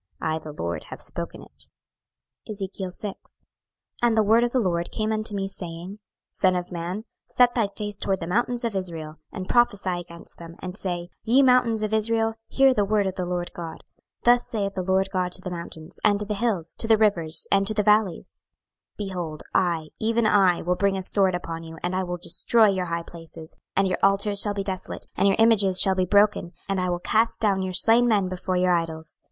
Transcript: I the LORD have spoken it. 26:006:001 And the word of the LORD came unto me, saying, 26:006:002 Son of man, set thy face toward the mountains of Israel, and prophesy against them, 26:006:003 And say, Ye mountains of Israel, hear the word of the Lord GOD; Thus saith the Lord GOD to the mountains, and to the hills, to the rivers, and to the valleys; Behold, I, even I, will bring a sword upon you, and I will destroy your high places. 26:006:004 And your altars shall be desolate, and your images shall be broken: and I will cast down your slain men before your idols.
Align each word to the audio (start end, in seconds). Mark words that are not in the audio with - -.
I 0.19 0.39
the 0.39 0.51
LORD 0.51 0.85
have 0.85 0.99
spoken 0.99 1.43
it. 1.43 1.67
26:006:001 2.49 3.13
And 4.01 4.17
the 4.17 4.23
word 4.23 4.43
of 4.43 4.51
the 4.51 4.59
LORD 4.59 4.89
came 4.89 5.11
unto 5.11 5.35
me, 5.35 5.47
saying, 5.47 5.99
26:006:002 6.31 6.37
Son 6.37 6.55
of 6.55 6.71
man, 6.71 7.05
set 7.29 7.53
thy 7.53 7.67
face 7.67 7.97
toward 7.97 8.19
the 8.19 8.25
mountains 8.25 8.63
of 8.63 8.75
Israel, 8.75 9.17
and 9.31 9.47
prophesy 9.47 9.99
against 10.01 10.39
them, 10.39 10.53
26:006:003 10.53 10.59
And 10.63 10.77
say, 10.79 11.09
Ye 11.23 11.43
mountains 11.43 11.83
of 11.83 11.93
Israel, 11.93 12.33
hear 12.47 12.73
the 12.73 12.83
word 12.83 13.05
of 13.05 13.13
the 13.13 13.27
Lord 13.27 13.51
GOD; 13.53 13.83
Thus 14.23 14.47
saith 14.47 14.73
the 14.73 14.81
Lord 14.81 15.09
GOD 15.13 15.33
to 15.33 15.41
the 15.41 15.51
mountains, 15.51 15.99
and 16.03 16.19
to 16.19 16.25
the 16.25 16.33
hills, 16.33 16.73
to 16.79 16.87
the 16.87 16.97
rivers, 16.97 17.45
and 17.51 17.67
to 17.67 17.73
the 17.75 17.83
valleys; 17.83 18.41
Behold, 18.97 19.43
I, 19.53 19.89
even 19.99 20.25
I, 20.25 20.63
will 20.63 20.73
bring 20.75 20.97
a 20.97 21.03
sword 21.03 21.35
upon 21.35 21.61
you, 21.63 21.77
and 21.83 21.95
I 21.95 22.01
will 22.01 22.17
destroy 22.17 22.69
your 22.69 22.87
high 22.87 23.03
places. 23.03 23.53
26:006:004 23.77 23.77
And 23.77 23.87
your 23.87 23.99
altars 24.01 24.41
shall 24.41 24.55
be 24.55 24.63
desolate, 24.63 25.05
and 25.15 25.27
your 25.27 25.37
images 25.37 25.79
shall 25.79 25.93
be 25.93 26.05
broken: 26.05 26.53
and 26.67 26.81
I 26.81 26.89
will 26.89 26.97
cast 26.97 27.39
down 27.39 27.61
your 27.61 27.73
slain 27.75 28.07
men 28.07 28.27
before 28.29 28.55
your 28.55 28.71
idols. 28.71 29.19